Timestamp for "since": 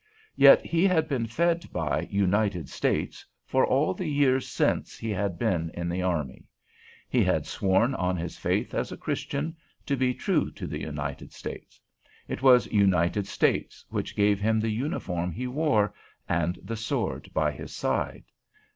4.47-4.97